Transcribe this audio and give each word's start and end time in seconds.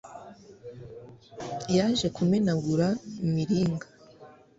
yaje 1.75 2.07
kumenagura 2.15 2.87
imiringa 3.23 3.87